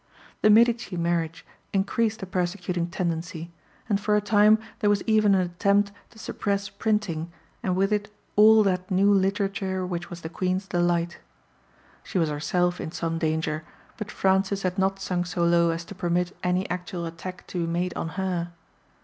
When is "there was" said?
4.79-5.03